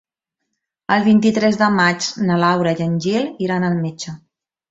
[0.93, 4.15] El vint-i-tres de maig na Laura i en Gil iran al metge.